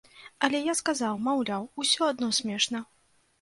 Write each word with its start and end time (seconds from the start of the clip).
Але 0.45 0.61
я 0.67 0.73
сказаў, 0.79 1.19
маўляў, 1.27 1.67
усё 1.85 2.09
адно 2.15 2.31
смешна. 2.39 2.83